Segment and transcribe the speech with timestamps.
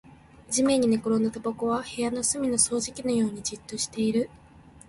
[0.49, 4.31] 地面に寝転んだタバコは部屋の隅の掃除機のようにじっとしている